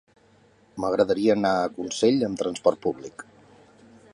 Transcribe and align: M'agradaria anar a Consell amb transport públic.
M'agradaria 0.83 1.35
anar 1.39 1.51
a 1.65 1.69
Consell 1.75 2.27
amb 2.29 2.41
transport 2.43 2.81
públic. 2.87 3.25